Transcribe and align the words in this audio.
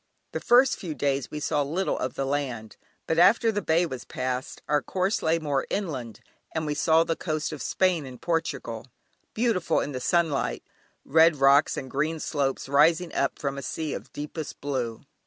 The 0.31 0.39
first 0.39 0.77
few 0.77 0.95
days 0.95 1.29
we 1.29 1.39
saw 1.39 1.61
little 1.61 1.95
of 1.99 2.15
the 2.15 2.25
land, 2.25 2.75
but 3.05 3.19
after 3.19 3.51
the 3.51 3.61
Bay 3.61 3.85
was 3.85 4.03
passed, 4.03 4.63
our 4.67 4.81
course 4.81 5.21
lay 5.21 5.37
more 5.37 5.67
inland, 5.69 6.21
and 6.55 6.65
we 6.65 6.73
saw 6.73 7.03
the 7.03 7.15
coast 7.15 7.51
of 7.51 7.61
Spain 7.61 8.03
and 8.07 8.19
Portugal, 8.19 8.87
beautiful 9.35 9.79
in 9.79 9.91
the 9.91 9.99
sunlight, 9.99 10.63
red 11.05 11.35
rocks 11.35 11.77
and 11.77 11.87
green 11.91 12.19
slopes 12.19 12.67
rising 12.67 13.13
up 13.13 13.37
from 13.37 13.59
a 13.59 13.61
sea 13.61 13.93
of 13.93 14.11
deepest 14.11 14.59
blue. 14.59 15.01